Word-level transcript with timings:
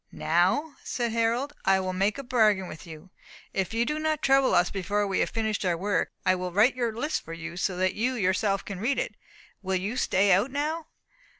"Now," 0.11 0.77
said 0.83 1.11
Harold, 1.11 1.53
"I 1.63 1.79
will 1.79 1.93
make 1.93 2.17
a 2.17 2.23
bargain 2.23 2.67
with 2.67 2.87
you. 2.87 3.11
If 3.53 3.71
you 3.71 3.85
do 3.85 3.99
not 3.99 4.23
trouble 4.23 4.55
us 4.55 4.71
before 4.71 5.05
we 5.05 5.19
have 5.19 5.29
finished 5.29 5.63
our 5.63 5.77
work, 5.77 6.11
I 6.25 6.33
will 6.33 6.51
write 6.51 6.73
your 6.75 6.91
list 6.91 7.21
for 7.23 7.33
you 7.33 7.55
so 7.55 7.77
that 7.77 7.93
you 7.93 8.15
yourself 8.15 8.65
can 8.65 8.79
read 8.79 8.97
it. 8.97 9.13
Will 9.61 9.75
you 9.75 9.95
stay 9.97 10.31
out 10.31 10.49
now?" 10.49 10.87